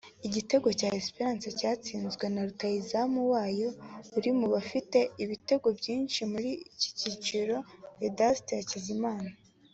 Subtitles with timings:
[0.27, 3.69] Igitego cya Esperance cyatsinzwe na rutahizamu wayo
[4.17, 7.55] uri mu bafite ibitego byinshi muri iki cyiciro
[7.99, 9.29] Vincent Hakizimana